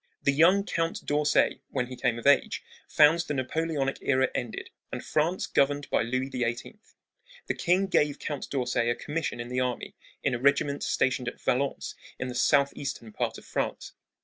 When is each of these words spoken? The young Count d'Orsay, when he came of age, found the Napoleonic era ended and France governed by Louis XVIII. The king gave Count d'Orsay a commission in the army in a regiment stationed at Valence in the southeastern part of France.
The 0.23 0.31
young 0.33 0.63
Count 0.65 1.05
d'Orsay, 1.05 1.61
when 1.69 1.85
he 1.85 1.95
came 1.95 2.17
of 2.17 2.25
age, 2.25 2.63
found 2.87 3.19
the 3.19 3.35
Napoleonic 3.35 3.99
era 4.01 4.29
ended 4.33 4.71
and 4.91 5.05
France 5.05 5.45
governed 5.45 5.87
by 5.91 6.01
Louis 6.01 6.31
XVIII. 6.31 6.79
The 7.45 7.53
king 7.53 7.85
gave 7.85 8.17
Count 8.17 8.49
d'Orsay 8.49 8.89
a 8.89 8.95
commission 8.95 9.39
in 9.39 9.49
the 9.49 9.59
army 9.59 9.93
in 10.23 10.33
a 10.33 10.39
regiment 10.39 10.81
stationed 10.81 11.27
at 11.27 11.39
Valence 11.41 11.93
in 12.17 12.29
the 12.29 12.33
southeastern 12.33 13.11
part 13.13 13.37
of 13.37 13.45
France. 13.45 13.93